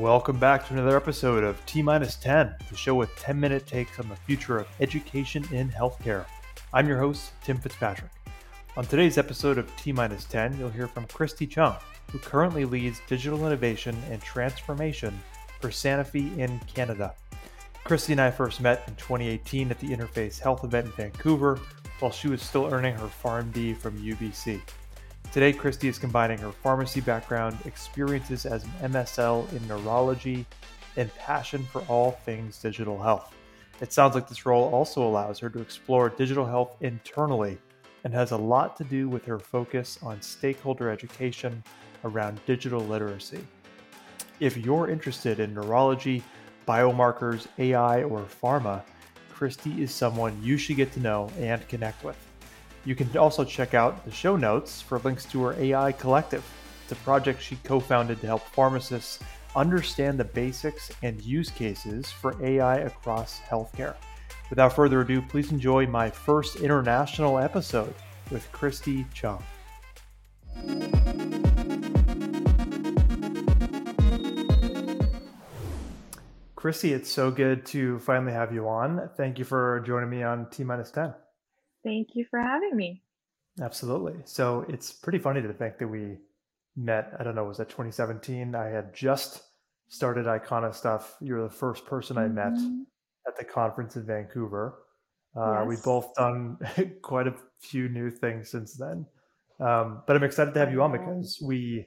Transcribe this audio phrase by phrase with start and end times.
[0.00, 4.00] Welcome back to another episode of T Minus 10, the show with 10 minute takes
[4.00, 6.24] on the future of education in healthcare.
[6.72, 8.10] I'm your host, Tim Fitzpatrick.
[8.78, 11.78] On today's episode of T Minus 10, you'll hear from Christy Cheung,
[12.10, 15.20] who currently leads digital innovation and transformation
[15.60, 17.12] for Sanofi in Canada.
[17.84, 21.60] Christy and I first met in 2018 at the Interface Health event in Vancouver
[21.98, 24.62] while she was still earning her PharmD from UBC.
[25.32, 30.44] Today, Christy is combining her pharmacy background, experiences as an MSL in neurology,
[30.96, 33.32] and passion for all things digital health.
[33.80, 37.58] It sounds like this role also allows her to explore digital health internally
[38.02, 41.62] and has a lot to do with her focus on stakeholder education
[42.02, 43.46] around digital literacy.
[44.40, 46.24] If you're interested in neurology,
[46.66, 48.82] biomarkers, AI, or pharma,
[49.32, 52.29] Christy is someone you should get to know and connect with.
[52.84, 56.44] You can also check out the show notes for links to her AI Collective.
[56.90, 59.20] A project she co founded to help pharmacists
[59.54, 63.94] understand the basics and use cases for AI across healthcare.
[64.48, 67.94] Without further ado, please enjoy my first international episode
[68.30, 69.42] with Christy Cheung.
[76.56, 79.08] Christy, it's so good to finally have you on.
[79.16, 81.14] Thank you for joining me on T minus 10.
[81.84, 83.02] Thank you for having me.
[83.60, 84.22] Absolutely.
[84.24, 86.18] So it's pretty funny to think that we
[86.76, 88.54] met, I don't know, was that 2017?
[88.54, 89.42] I had just
[89.88, 91.16] started Icona stuff.
[91.20, 92.86] You were the first person I met Mhm.
[93.26, 94.84] at the conference in Vancouver.
[95.34, 96.58] Uh, We've both done
[97.02, 99.06] quite a few new things since then.
[99.58, 101.86] Um, but I'm excited to have you on because we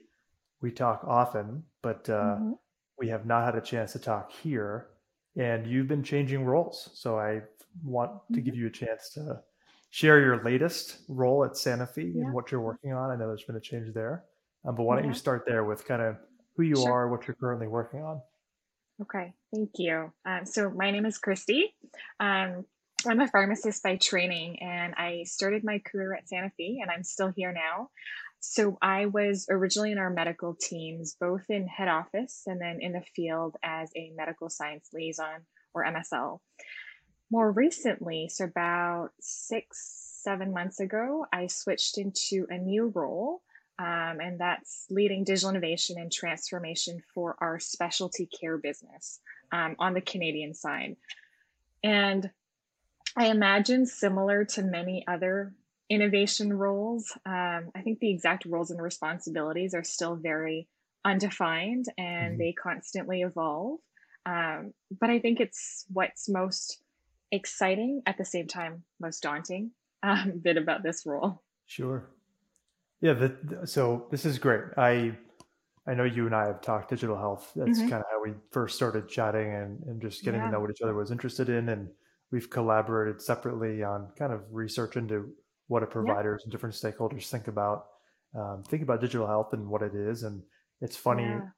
[0.61, 2.57] we talk often, but uh, Mhm.
[2.97, 4.89] we have not had a chance to talk here.
[5.35, 7.43] And you've been changing roles, so I
[7.83, 8.41] want to Mhm.
[8.41, 9.43] give you a chance to
[9.93, 12.23] share your latest role at Sanofi Yeah.
[12.23, 13.11] and what you're working on.
[13.11, 14.25] I know there's been a change there,
[14.65, 16.17] um, but why don't you start there with kind of
[16.55, 16.91] who you Sure.
[16.91, 18.19] are, what you're currently working on?
[19.03, 19.35] Okay.
[19.53, 20.11] Thank you.
[20.25, 21.75] Um, so my name is Christy.
[22.19, 22.65] Um,
[23.05, 27.31] I'm a pharmacist by training, and I started my career at Sanofi, and I'm still
[27.35, 27.91] here now.
[28.39, 32.93] So I was originally in our medical teams, both in head office and then in
[32.93, 36.39] the field as a medical science liaison or MSL.
[37.33, 43.41] More recently, so about six, seven months ago, I switched into a new role,
[43.79, 49.19] um, and that's leading digital innovation and transformation for our specialty care business
[49.51, 50.97] um, on the Canadian side.
[51.83, 52.31] And
[53.17, 55.55] I imagine similar to many other
[55.89, 60.67] innovation roles, um, I think the exact roles and responsibilities are still very
[61.03, 62.39] undefined and Mhm.
[62.39, 63.79] they constantly evolve.
[64.25, 66.82] Um, but I think it's what's most
[67.33, 69.73] exciting at the same time most daunting
[70.03, 71.43] um, bit about this role.
[71.65, 72.09] Sure.
[73.01, 73.13] Yeah.
[73.13, 74.63] The, so this is great.
[74.77, 75.17] I
[75.87, 77.53] I know you and I have talked digital health.
[77.55, 77.89] That's Mhm.
[77.89, 80.81] kind of how we first started chatting and, and just getting to know what each
[80.81, 81.69] other was interested in.
[81.69, 81.93] And
[82.31, 85.35] we've collaborated separately on kind of research into
[85.67, 87.87] what do providers and different stakeholders think about
[88.35, 90.23] um, think about digital health and what it is.
[90.23, 90.43] And
[90.81, 91.51] it's funny Yeah.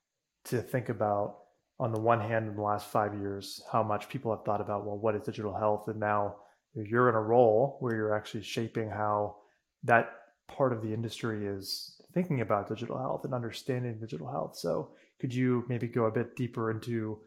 [0.45, 1.44] to think about
[1.79, 4.85] on the one hand in the last five years how much people have thought about
[4.85, 5.87] well what is digital health?
[5.87, 6.35] And now
[6.73, 9.37] you're in a role where you're actually shaping how
[9.83, 10.11] that
[10.47, 14.57] part of the industry is thinking about digital health and understanding digital health.
[14.57, 17.19] So could you maybe go a bit deeper into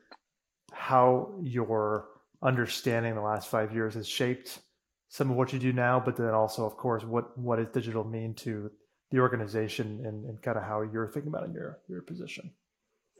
[0.72, 2.06] how your
[2.42, 4.60] understanding the last five years has shaped
[5.08, 8.04] some of what you do now but then also of course what what does digital
[8.04, 8.70] mean to
[9.10, 12.50] the organization and, and kind of how you're thinking about in your your position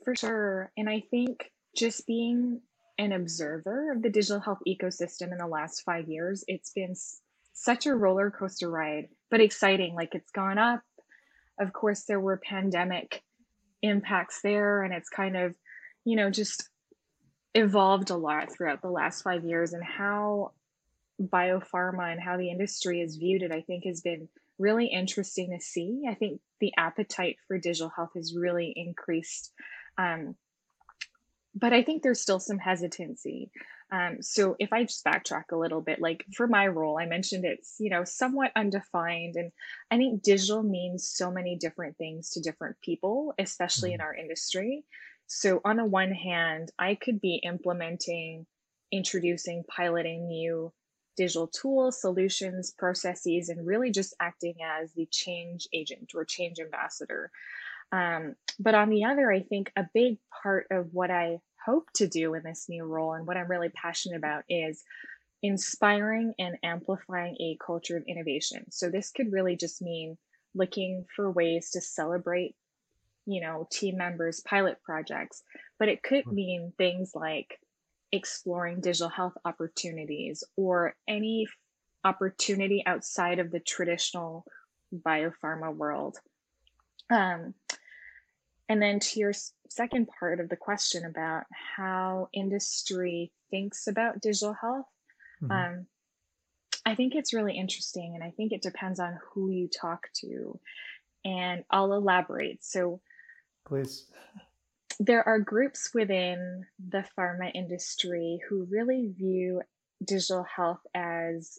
[0.08, 0.72] For sure.
[0.78, 2.62] And I think just being
[2.96, 6.94] an observer of the digital health ecosystem in the last five years, it's been
[7.52, 9.94] such a roller coaster ride, but exciting.
[9.94, 10.80] Like it's gone up.
[11.60, 13.22] Of course, there were pandemic
[13.82, 15.54] impacts there, and it's kind of,
[16.06, 16.70] you know, just
[17.54, 19.74] evolved a lot throughout the last five years.
[19.74, 20.52] And how
[21.20, 24.26] biopharma and how the industry is viewed it, I think, has been
[24.58, 26.04] really interesting to see.
[26.08, 29.52] I think the appetite for digital health has really increased.
[29.98, 30.36] Um,
[31.54, 33.50] but I think there's still some hesitancy.
[33.90, 37.44] Um, so if I just backtrack a little bit, like for my role, I mentioned
[37.44, 39.50] it's you know somewhat undefined, and
[39.90, 44.04] I think digital means so many different things to different people, especially in Mhm.
[44.04, 44.84] our industry.
[45.26, 48.46] So on the one hand, I could be implementing,
[48.92, 50.72] introducing, piloting new
[51.16, 57.30] digital tools, solutions, processes, and really just acting as the change agent or change ambassador.
[57.92, 62.06] Um, but on the other, I think a big part of what I hope to
[62.06, 64.82] do in this new role and what I'm really passionate about is
[65.42, 68.70] inspiring and amplifying a culture of innovation.
[68.70, 70.18] So this could really just mean
[70.54, 72.54] looking for ways to celebrate
[73.28, 75.42] you know, team members, pilot projects,
[75.78, 77.60] but it could mean things like
[78.10, 81.46] exploring digital health opportunities or any
[82.04, 84.46] opportunity outside of the traditional
[84.94, 86.16] biopharma world.
[87.10, 87.54] Um,
[88.68, 89.32] and then to your
[89.70, 91.44] second part of the question about
[91.76, 94.86] how industry thinks about digital health,
[95.42, 95.52] mm-hmm.
[95.52, 95.86] um,
[96.84, 98.12] I think it's really interesting.
[98.14, 100.58] And I think it depends on who you talk to.
[101.24, 102.64] And I'll elaborate.
[102.64, 103.00] So,
[103.66, 104.06] please.
[105.00, 109.62] There are groups within the pharma industry who really view
[110.04, 111.58] digital health as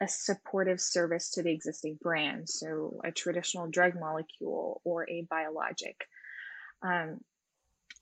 [0.00, 6.06] a supportive service to the existing brand, so a traditional drug molecule or a biologic.
[6.82, 7.20] Um,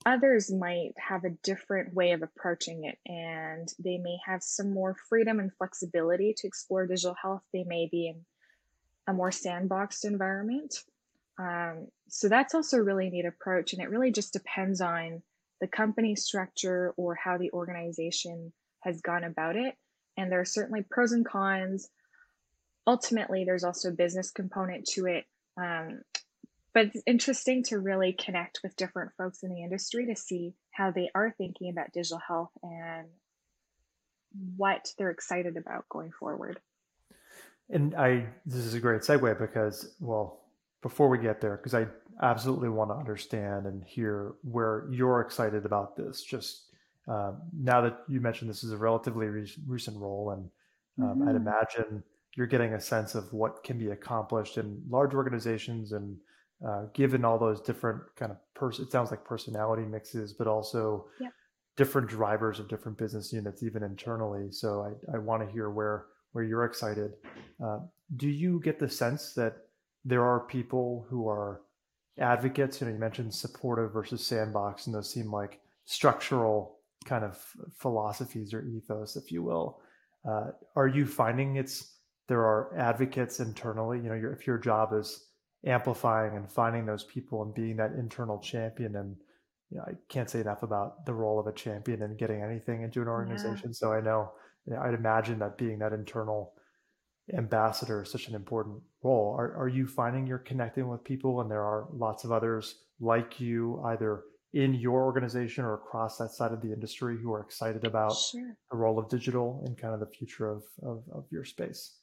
[0.05, 4.95] others might have a different way of approaching it, and they may have some more
[5.09, 7.43] freedom and flexibility to explore digital health.
[7.53, 8.25] They may be in
[9.07, 10.83] a more sandboxed environment.
[11.39, 15.21] Um, so that's also a really neat approach, and it really just depends on
[15.61, 18.51] the company structure or how the organization
[18.81, 19.75] has gone about it.
[20.17, 21.89] And there are certainly pros and cons.
[22.87, 25.25] Ultimately, there's also a business component to it.
[25.57, 26.01] Um,
[26.73, 30.91] but it's interesting to really connect with different folks in the industry to see how
[30.91, 33.07] they are thinking about digital health and
[34.57, 36.59] what they're excited about going forward.
[37.69, 40.41] And I, this is a great segue because, well,
[40.81, 41.87] before we get there, because I
[42.21, 46.21] absolutely want to understand and hear where you're excited about this.
[46.21, 46.64] Just
[47.07, 50.49] uh, now that you mentioned this is a relatively re- recent role, and
[51.03, 51.29] um, mm-hmm.
[51.29, 52.03] I'd imagine
[52.35, 56.17] you're getting a sense of what can be accomplished in large organizations and
[56.65, 61.05] uh, given all those different kind of person, it sounds like personality mixes, but also
[61.19, 61.31] yep.
[61.75, 64.51] different drivers of different business units, even internally.
[64.51, 67.13] So I, I want to hear where where you're excited.
[67.63, 67.79] Uh,
[68.17, 69.55] do you get the sense that
[70.03, 71.61] there are people who are
[72.19, 72.79] advocates?
[72.79, 77.37] You know, you mentioned supportive versus sandbox, and those seem like structural kind of
[77.77, 79.79] philosophies or ethos, if you will.
[80.27, 81.97] Uh, are you finding it's
[82.27, 83.97] there are advocates internally?
[83.97, 85.27] You know, your, if your job is
[85.65, 89.15] amplifying and finding those people and being that internal champion and
[89.71, 92.83] you know, I can't say enough about the role of a champion and getting anything
[92.83, 93.69] into an organization.
[93.69, 93.73] Yeah.
[93.73, 94.31] So I know,
[94.65, 96.53] you know, I'd imagine that being that internal
[97.35, 99.35] ambassador is such an important role.
[99.37, 103.39] Are, are you finding you're connecting with people and there are lots of others like
[103.39, 104.23] you, either
[104.55, 108.55] in your organization or across that side of the industry who are excited about sure.
[108.71, 111.97] the role of digital and kind of the future of, of, of your space?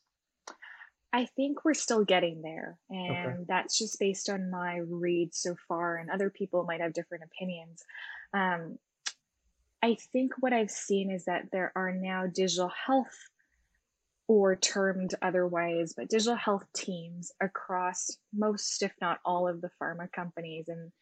[1.15, 2.79] I think we're still getting there.
[2.91, 3.37] And okay.
[3.49, 7.83] that's just based on my read so far, and other people might have different opinions.
[8.35, 8.79] Um,
[9.83, 13.19] I think what I've seen is that there are now digital health,
[14.29, 20.11] or termed otherwise, but digital health teams across most, if not all, of the pharma
[20.13, 20.69] companies.
[20.69, 20.93] And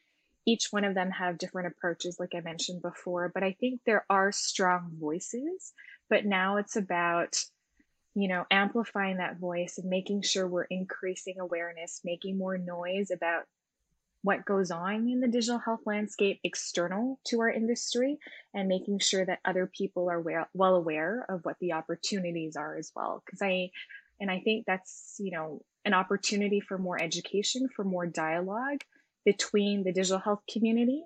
[0.46, 3.30] each one of them have different approaches, like I mentioned before.
[3.32, 5.72] But I think there are strong voices.
[6.08, 7.36] But now it's about
[8.14, 13.44] you know, amplifying that voice and making sure we're increasing awareness, making more noise about
[14.22, 18.18] what goes on in the digital health landscape external to our industry
[18.52, 22.92] and making sure that other people are well aware of what the opportunities are as
[22.94, 23.70] well because i
[24.20, 28.82] and i think that's you know an opportunity for more education for more dialogue
[29.24, 31.02] between the digital health community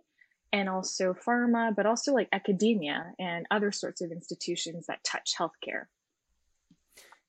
[0.53, 5.87] and also pharma but also like academia and other sorts of institutions that touch healthcare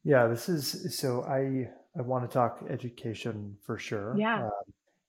[0.06, 1.24] yeah, this is so.
[1.24, 4.16] I I want to talk education for sure.
[4.16, 4.52] Yeah, um,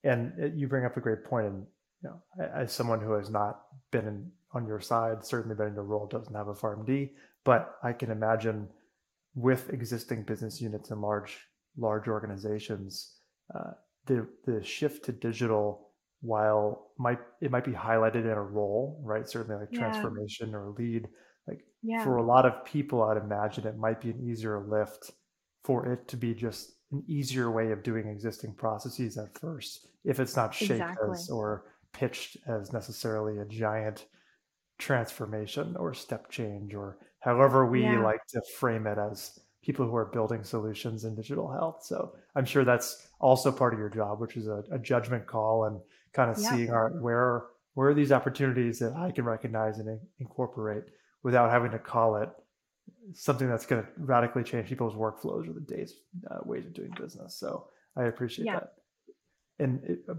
[0.04, 1.46] and you bring up a great point.
[1.46, 1.66] And
[2.02, 5.74] you know, as someone who has not been in, on your side, certainly been in
[5.74, 7.10] your role, doesn't have a PharmD,
[7.44, 8.68] but I can imagine
[9.34, 11.36] with existing business units and large
[11.76, 13.16] large organizations,
[13.54, 13.72] uh,
[14.06, 19.28] the the shift to digital, while might it might be highlighted in a role, right?
[19.28, 19.80] Certainly like yeah.
[19.80, 21.08] transformation or lead
[21.46, 22.02] like yeah.
[22.04, 25.12] for a lot of people, I'd imagine it might be an easier lift
[25.64, 30.20] for it to be just an easier way of doing existing processes at first, if
[30.20, 31.10] it's not shaped exactly.
[31.12, 34.06] as or pitched as necessarily a giant
[34.78, 38.02] transformation or step change or however we yeah.
[38.02, 41.82] like to frame it as people who are building solutions in digital health.
[41.82, 45.64] So I'm sure that's also part of your job, which is a, a judgment call
[45.64, 45.80] and
[46.12, 46.50] kind of yeah.
[46.50, 50.84] seeing our, where where are these opportunities that I can recognize and incorporate
[51.22, 52.30] without having to call it
[53.12, 55.94] something that's going to radically change people's workflows or the days
[56.30, 57.34] uh, ways of doing business.
[57.34, 58.60] So I appreciate yeah.
[58.60, 58.72] that.
[59.58, 60.14] And it, uh,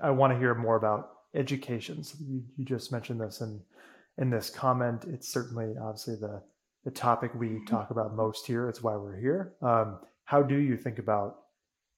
[0.00, 2.04] I want to hear more about education.
[2.04, 3.60] So you, you just mentioned this in
[4.18, 5.06] in this comment.
[5.08, 6.42] It's certainly obviously the
[6.84, 8.68] the topic we talk about most here.
[8.68, 9.54] It's why we're here.
[9.62, 11.36] Um, how do you think about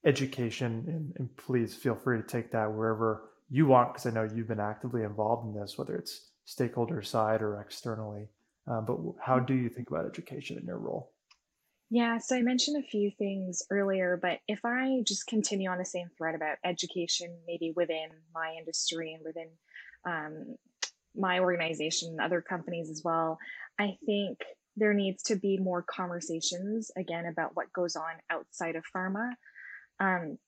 [0.05, 0.85] education?
[0.87, 4.49] And, and please feel free to take that wherever you want, because I know you've
[4.49, 8.29] been actively involved in this, whether it's stakeholder side or externally.
[8.69, 11.13] Um, but how do you think about education in your role?
[11.89, 15.85] Yeah, so I mentioned a few things earlier, but if I just continue on the
[15.85, 19.49] same thread about education, maybe within my industry and within
[20.05, 20.57] um,
[21.15, 23.39] my organization, and other companies as well,
[23.79, 24.39] I think
[24.77, 29.33] there needs to be more conversations again about what goes on outside of pharma.
[29.99, 30.39] Um,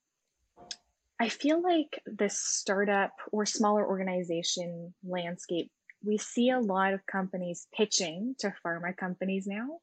[1.20, 5.70] I feel like the startup or smaller organization landscape,
[6.04, 9.78] we see a lot of companies pitching to pharma companies now.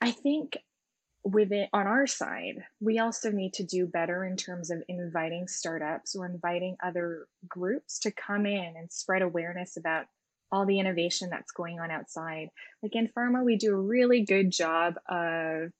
[0.00, 0.58] I think
[1.24, 5.48] with it on our side, we also need to do better in terms of inviting
[5.48, 10.06] startups or inviting other groups to come in and spread awareness about
[10.52, 12.48] all the innovation that's going on outside.
[12.82, 15.70] Like in pharma, we do a really good job of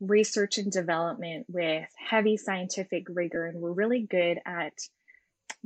[0.00, 4.72] research and development with heavy scientific rigor, and we're really good at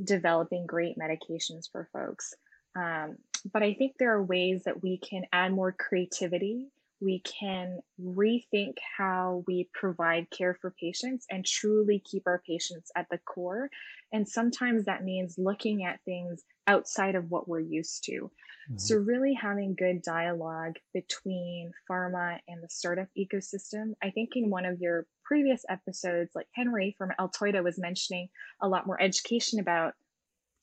[0.03, 2.33] developing great medications for folks.
[2.75, 3.17] Um,
[3.53, 6.67] but I think there are ways that we can add more creativity
[7.01, 13.07] we can rethink how we provide care for patients and truly keep our patients at
[13.11, 13.69] the core.
[14.13, 18.11] And sometimes that means looking at things outside of what we're used to.
[18.11, 18.77] Mm-hmm.
[18.77, 23.93] So, really having good dialogue between pharma and the startup ecosystem.
[24.01, 28.29] I think in one of your previous episodes, like Henry from Altoida was mentioning
[28.61, 29.93] a lot more education about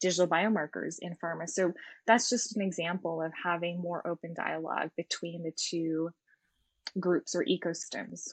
[0.00, 1.48] digital biomarkers in pharma.
[1.48, 1.72] So
[2.06, 6.10] that's just an example of having more open dialogue between the two
[6.98, 8.28] groups or ecosystems.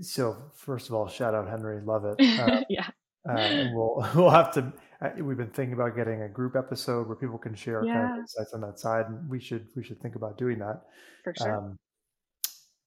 [0.00, 2.16] So first of all, shout out Henry, love it.
[2.40, 2.88] Uh, yeah.
[3.28, 4.72] Uh, we'll we'll have to.
[5.00, 7.94] Uh, we've been thinking about getting a group episode where people can share yeah.
[7.94, 10.82] kind of insights on that side, and we should we should think about doing that.
[11.24, 11.56] For sure.
[11.56, 11.78] Um,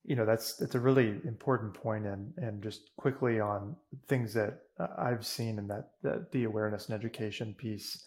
[0.06, 3.76] you know that's that's a really important point, and and just quickly on
[4.08, 8.06] things that uh, I've seen in that, that the awareness and education piece,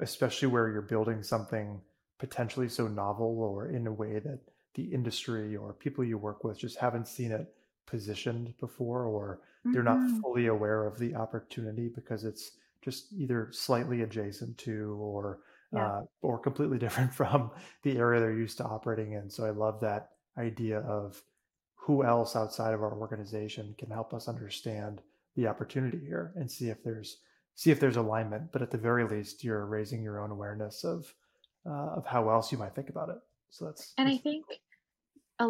[0.00, 1.80] especially where you're building something
[2.18, 4.40] potentially so novel or in a way that
[4.74, 7.54] the industry or people you work with just haven't seen it
[7.86, 10.12] positioned before or they're mm-hmm.
[10.12, 12.52] not fully aware of the opportunity because it's
[12.82, 15.38] just either slightly adjacent to or
[15.72, 15.86] yeah.
[15.86, 17.50] uh, or completely different from
[17.82, 21.22] the area they're used to operating in so i love that idea of
[21.74, 25.00] who else outside of our organization can help us understand
[25.36, 27.18] the opportunity here and see if there's
[27.54, 31.12] see if there's alignment but at the very least you're raising your own awareness of
[31.66, 33.18] uh, of how else you might think about it
[33.50, 34.44] so that's and that's i think
[35.38, 35.48] a,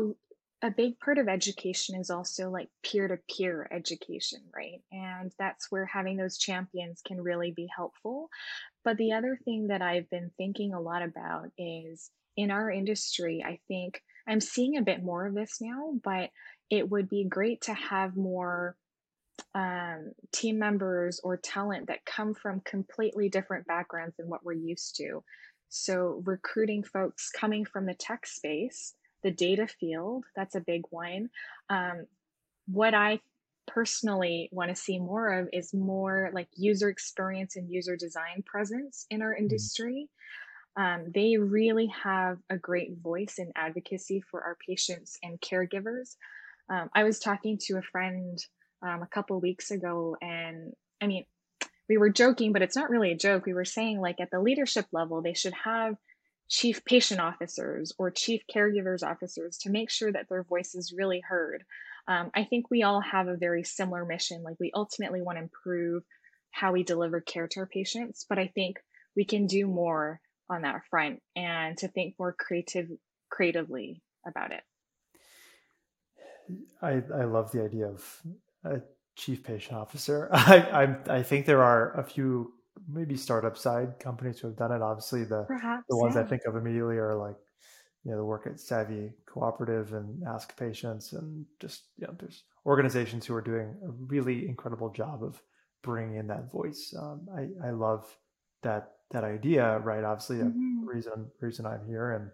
[0.63, 4.81] a big part of education is also like peer to peer education, right?
[4.93, 8.29] And that's where having those champions can really be helpful.
[8.85, 13.45] But the other thing that I've been thinking a lot about is in our industry,
[13.47, 16.31] I think I'm seeing a bit more of this now, but
[16.71, 18.77] it would be great to have more
[19.55, 24.97] um, team members or talent that come from completely different backgrounds than what we're used
[24.97, 25.23] to.
[25.69, 31.31] So, recruiting folks coming from the tech space the data field, that's a big one.
[31.69, 32.07] Um,
[32.67, 33.21] what I
[33.67, 39.07] personally want to see more of is more like user experience and user design presence
[39.11, 39.45] in our mm-hmm.
[39.45, 40.09] industry.
[40.77, 46.17] Um, they really have a great voice and advocacy for our patients and caregivers.
[46.69, 48.39] Um, I was talking to a friend
[48.83, 51.25] um, a couple weeks ago, and I mean,
[51.89, 53.47] we were joking, but it's not really a joke.
[53.47, 55.97] We were saying, like, at the leadership level, they should have
[56.49, 61.21] chief patient officers or chief caregivers officers to make sure that their voice is really
[61.21, 61.65] heard.
[62.07, 64.43] Um, I think we all have a very similar mission.
[64.43, 66.03] Like we ultimately want to improve
[66.51, 68.77] how we deliver care to our patients, but I think
[69.17, 70.21] we can do more
[70.51, 72.89] on that front and to think more creative
[73.31, 74.63] creatively about it.
[76.83, 78.23] I, I love the idea of
[78.65, 78.81] a
[79.17, 80.29] chief patient officer.
[80.33, 82.53] I, I I think there are a few
[82.89, 84.83] maybe startup side companies who have done it.
[84.83, 86.23] Obviously, the Perhaps, the ones yeah.
[86.23, 87.37] I think of immediately are like
[88.05, 92.45] you know the work at Savvy Cooperative and Ask Patients, and just you know there's
[92.67, 95.41] organizations who are doing a really incredible job of
[95.83, 96.95] bringing in that voice.
[96.99, 98.05] Um, I I love
[98.63, 100.05] that that idea, right?
[100.05, 100.85] Obviously, the mm-hmm.
[100.85, 102.31] reason reason I'm here, and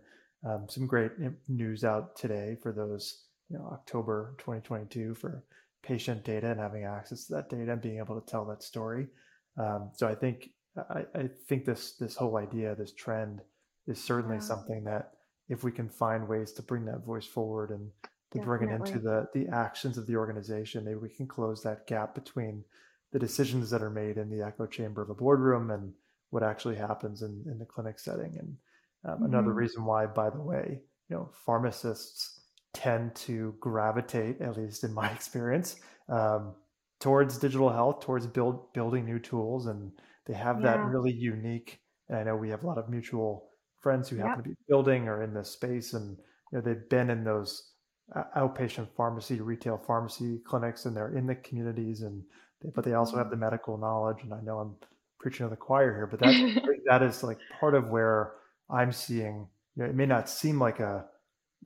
[0.51, 1.13] um, some great
[1.49, 5.45] news out today for those you know October 2022 for
[5.83, 9.09] patient data and having access to that data and being able to tell that story.
[9.57, 13.41] Um, so I think I, I, think this this whole idea, this trend,
[13.87, 14.43] is certainly yeah.
[14.43, 15.13] something that
[15.49, 17.91] if we can find ways to bring that voice forward and
[18.33, 18.67] to Definitely.
[18.67, 22.15] bring it into the the actions of the organization, maybe we can close that gap
[22.15, 22.65] between
[23.13, 25.93] the decisions that are made in the echo chamber of a boardroom and
[26.31, 28.37] what actually happens in, in the clinic setting.
[28.39, 28.57] And
[29.05, 29.25] um, mm-hmm.
[29.25, 32.41] another reason why, by the way, you know, pharmacists
[32.73, 35.77] tend to gravitate, at least in my experience,
[36.09, 36.55] um,
[37.01, 39.93] towards digital health, towards build building new tools, and
[40.27, 41.81] they have that really unique.
[42.09, 44.45] And I know we have a lot of mutual friends who happen Yep.
[44.45, 46.17] to be building or in this space, and
[46.53, 47.73] you know they've been in those
[48.15, 52.23] uh, outpatient pharmacy, retail pharmacy clinics, and they're in the communities, and
[52.63, 54.23] they, but they also have the medical knowledge.
[54.23, 54.77] And I know I'm
[55.19, 56.35] preaching to the choir here, but that
[56.87, 58.35] that is like part of where
[58.69, 59.49] I'm seeing.
[59.77, 61.07] You know, it may not seem like a,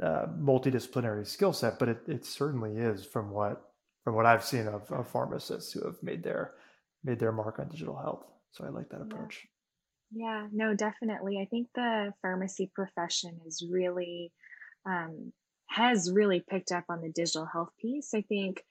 [0.03, 3.63] uh multidisciplinary skill set, but it, it certainly is from what
[4.05, 6.53] from what I've seen of, of pharmacists who have made their
[7.03, 8.25] made their mark on digital health.
[8.53, 9.47] So I like that approach.
[10.13, 11.41] Yeah, no, definitely.
[11.41, 14.31] I think the pharmacy profession is really
[14.87, 15.33] um,
[15.69, 18.13] has really picked up on the digital health piece.
[18.15, 18.63] I think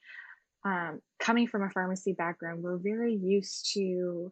[0.63, 4.31] um, coming from a pharmacy background, we're very used to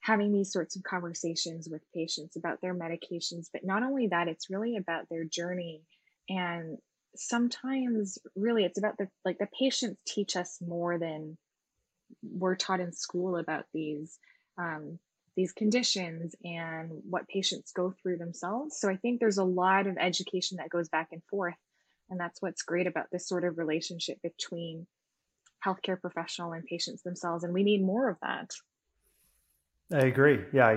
[0.00, 3.48] having these sorts of conversations with patients about their medications.
[3.52, 5.82] But not only that, it's really about their journey.
[6.28, 6.78] And
[7.16, 11.36] sometimes, really, it's about the like the patients teach us more than
[12.22, 14.18] we're taught in school about these
[14.58, 14.98] um,
[15.36, 18.78] these conditions and what patients go through themselves.
[18.78, 21.56] So I think there's a lot of education that goes back and forth,
[22.10, 24.86] and that's what's great about this sort of relationship between
[25.64, 27.44] healthcare professional and patients themselves.
[27.44, 28.50] And we need more of that.
[29.92, 30.44] I agree.
[30.52, 30.72] Yeah, I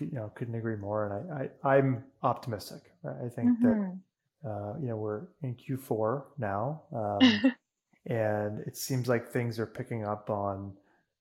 [0.00, 1.06] you know couldn't agree more.
[1.06, 2.82] And I, I I'm optimistic.
[3.02, 3.16] right?
[3.24, 4.00] I think that hmm
[4.44, 7.44] uh, you know we're in Q4 now, um,
[8.06, 10.76] and it seems like things are picking up on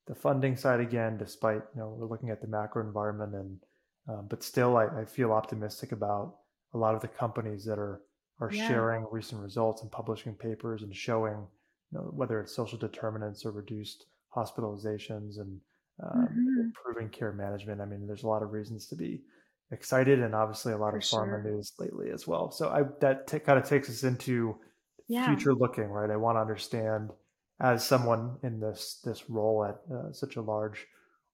[0.08, 3.60] the funding side again, despite you know we're looking at the macro environment, and
[4.08, 6.40] um, but still I, I feel optimistic about
[6.74, 8.02] a lot of the companies that are
[8.40, 8.52] are Yeah.
[8.52, 11.48] sharing recent results and publishing papers and showing
[11.92, 14.06] you know whether it's social determinants or reduced
[14.36, 15.60] hospitalizations and
[16.04, 17.82] um, hmm improving care management.
[17.82, 19.24] I mean, there's a lot of reasons to be
[19.72, 21.44] excited, and obviously a lot For of pharma sure.
[21.44, 22.52] news lately as well.
[22.52, 24.60] So I that t- kind of takes us into
[25.08, 25.42] Yeah.
[25.42, 26.12] future looking, right?
[26.12, 27.12] I want to understand
[27.60, 30.88] as someone in this this role at uh, such a large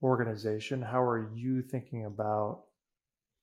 [0.03, 2.65] organization, how are you thinking about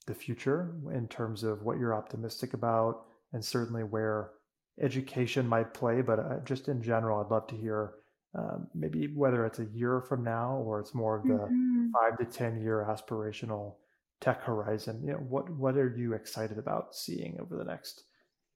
[0.07, 4.33] the future in terms of what you're optimistic about, and certainly where
[4.81, 7.95] education might play, but uh, just in general, I'd love to hear
[8.35, 12.19] um, maybe whether it's a year from now or it's more of the hmm five
[12.19, 13.77] to ten year aspirational
[14.21, 15.03] tech horizon.
[15.05, 18.05] You know, what what are you excited about seeing over the next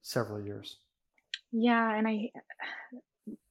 [0.02, 0.76] several years?
[1.52, 1.96] Yeah.
[1.96, 2.30] And I,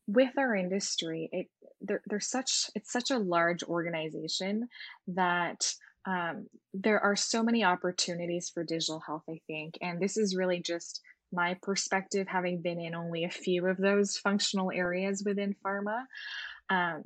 [0.08, 1.47] with our industry, it
[1.82, 4.67] there, there's such it's such a large organization
[5.08, 5.73] that
[6.06, 9.23] um, there are so many opportunities for digital health.
[9.30, 13.65] I think, and this is really just my perspective, having been in only a few
[13.67, 16.04] of those functional areas within pharma.
[16.69, 17.04] Um,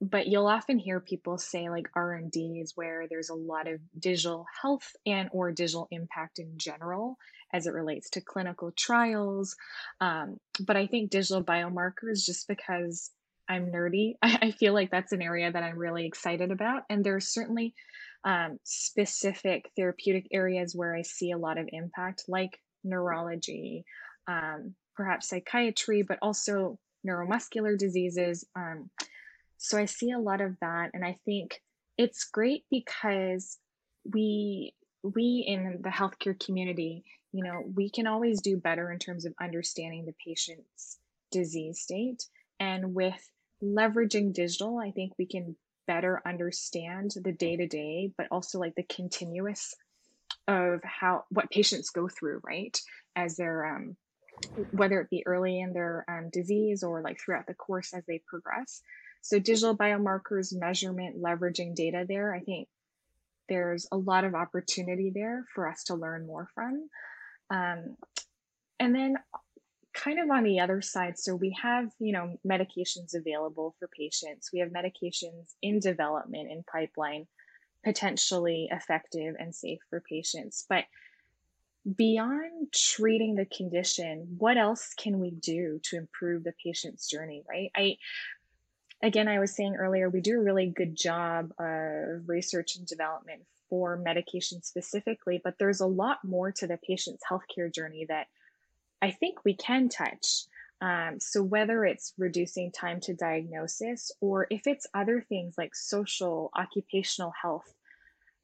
[0.00, 4.46] but you'll often hear people say like r&d is where there's a lot of digital
[4.62, 7.16] health and or digital impact in general
[7.52, 9.56] as it relates to clinical trials.
[10.00, 13.10] Um, but i think digital biomarkers just because
[13.48, 16.84] i'm nerdy I, I feel like that's an area that i'm really excited about.
[16.88, 17.74] And there's certainly
[18.24, 23.84] um, specific therapeutic areas where i see a lot of impact like neurology
[24.28, 28.44] um, perhaps psychiatry but also neuromuscular diseases.
[28.54, 28.90] Um,
[29.58, 31.60] so I see a lot of that, and I think
[31.96, 33.58] it's great because
[34.04, 39.26] we we in the healthcare community, you know, we can always do better in terms
[39.26, 40.98] of understanding the patient's
[41.30, 42.24] disease state.
[42.58, 43.30] And with
[43.62, 48.74] leveraging digital, I think we can better understand the day to day, but also like
[48.74, 49.74] the continuous
[50.46, 52.78] of how what patients go through, right?
[53.16, 53.96] As they're um,
[54.70, 58.22] whether it be early in their um, disease or like throughout the course as they
[58.26, 58.82] progress.
[59.20, 62.68] So, digital biomarkers, measurement, leveraging data there, I think
[63.48, 66.88] there's a lot of opportunity there for us to learn more from.
[67.50, 67.96] Um,
[68.78, 69.16] and then,
[69.94, 74.50] kind of on the other side, so we have, you know, medications available for patients,
[74.52, 77.26] we have medications in development in pipeline,
[77.84, 80.66] potentially effective and safe for patients.
[80.68, 80.84] But
[81.96, 87.70] beyond treating the condition, what else can we do to improve the patient's journey, right?
[87.74, 87.96] I
[89.02, 93.42] again, I was saying earlier, we do a really good job of research and development
[93.68, 98.26] for medication specifically, but there's a lot more to the patient's healthcare journey that
[99.00, 100.44] I think we can touch.
[100.80, 106.50] Um, so, whether it's reducing time to diagnosis or if it's other things like social,
[106.56, 107.74] occupational health,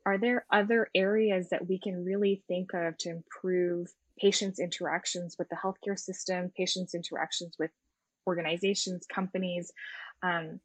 [0.04, 5.48] are there other areas that we can really think of to improve patients' interactions with
[5.48, 7.70] the healthcare system, patients' interactions with
[8.26, 9.72] organizations, companies?
[10.24, 10.60] Um,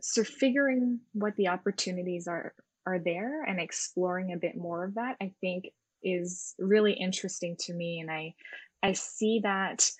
[0.00, 2.52] so figuring what the opportunities are
[2.84, 5.70] are there and exploring a bit more of that, I think
[6.02, 8.34] is really interesting to me, and I
[8.82, 9.90] I see that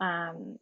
[0.00, 0.58] um,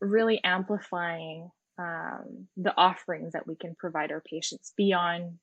[0.00, 5.38] really amplifying um, the offerings that we can provide our patients beyond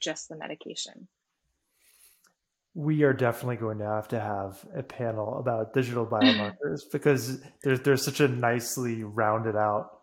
[0.00, 1.08] just the medication.
[2.74, 7.80] We are definitely going to have to have a panel about digital biomarkers because there's
[7.80, 9.99] there's such a nicely rounded out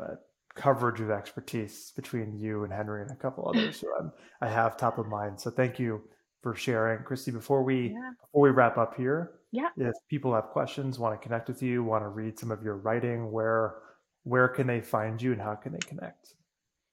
[0.00, 0.14] uh,
[0.54, 4.76] coverage of expertise between you and Henry and a couple others who I'm, I have
[4.76, 5.40] top of mind.
[5.40, 6.02] So thank you
[6.42, 7.30] for sharing, Christy.
[7.30, 8.10] Before we yeah.
[8.20, 11.84] before we wrap up here, yeah, if people have questions, want to connect with you,
[11.84, 13.76] want to read some of your writing, where
[14.24, 16.34] where can they find you and how can they connect?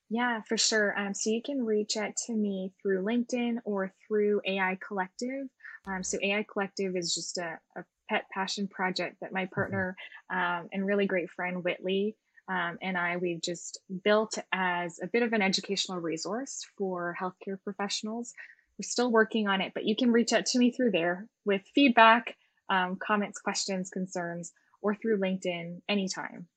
[0.10, 0.98] Yeah, for sure.
[0.98, 5.48] Um, so you can reach out to me through LinkedIn or through AI Collective.
[5.86, 9.54] Um, so AI Collective is just a, a, pet passion project that my mm-hmm.
[9.54, 9.94] partner
[10.30, 12.16] um, and really great friend Whitley
[12.50, 17.62] um, and I we've just built as a bit of an educational resource for healthcare
[17.64, 18.34] professionals.
[18.78, 21.62] We're still working on it, but you can reach out to me through there with
[21.74, 22.36] feedback,
[22.70, 26.48] um, comments, questions, concerns, or through LinkedIn anytime.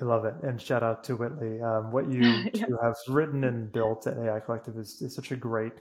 [0.00, 0.34] I love it.
[0.42, 1.60] And shout out to Whitley.
[1.60, 2.70] Um, what you yep.
[2.82, 5.74] have written and built at AI Collective is, is such a great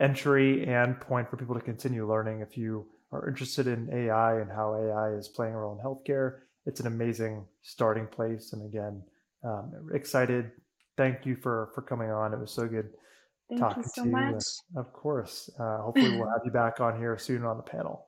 [0.00, 2.40] entry and point for people to continue learning.
[2.40, 6.38] If you are interested in AI and how AI is playing a role in healthcare,
[6.66, 8.52] it's an amazing starting place.
[8.52, 9.02] And again,
[9.44, 10.50] um, excited.
[10.96, 12.32] Thank you for for coming on.
[12.32, 12.90] It was so good
[13.48, 14.38] Thank talking so to you.
[14.76, 15.50] Of course.
[15.58, 18.06] Uh, hopefully, we'll have you back on here soon on the panel.